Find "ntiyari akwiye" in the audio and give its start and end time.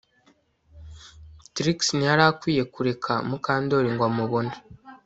1.97-2.63